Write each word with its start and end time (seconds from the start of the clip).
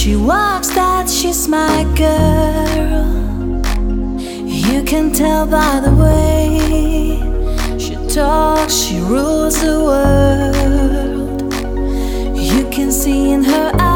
She 0.00 0.16
walks 0.16 0.70
that 0.70 1.10
she's 1.10 1.46
my 1.46 1.84
girl. 1.94 3.04
You 4.46 4.82
can 4.82 5.12
tell 5.12 5.46
by 5.46 5.80
the 5.80 5.94
way 5.94 7.18
she 7.78 7.96
talks, 8.08 8.72
she 8.72 8.98
rules 8.98 9.60
the 9.60 9.78
world. 9.84 11.52
You 12.34 12.66
can 12.70 12.90
see 12.90 13.30
in 13.30 13.44
her 13.44 13.72
eyes. 13.74 13.89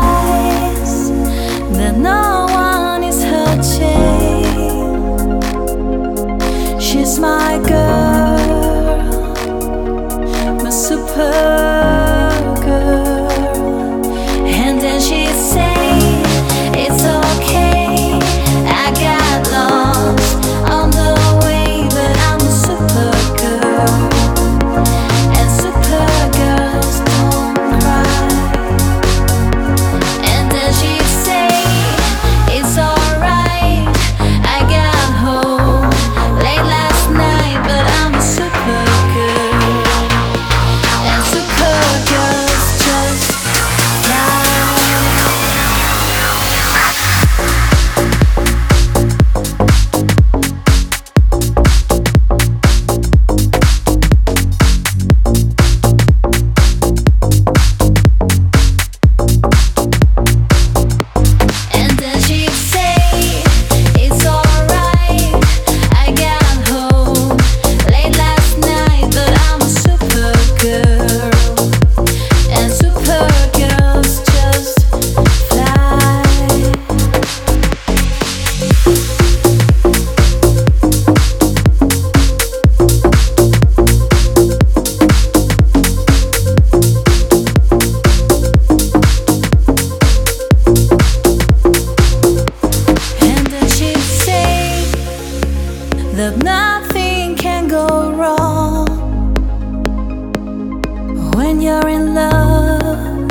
when 101.54 101.62
you're 101.62 101.88
in 101.88 102.14
love? 102.14 103.28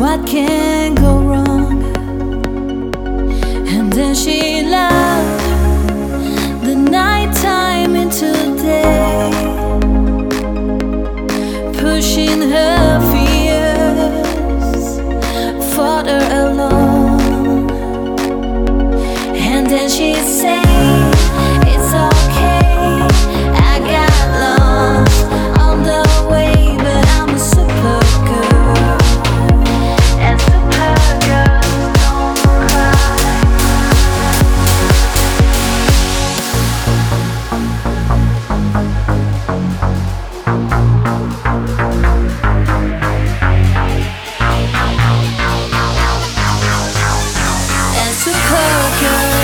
What 0.00 0.26
can 0.26 0.94
go 0.96 1.15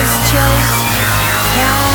just 0.03 0.83
Now 1.57 1.92